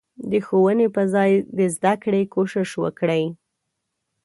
[0.31, 3.23] د ښوونې په ځای د زدکړې کوشش وکړي.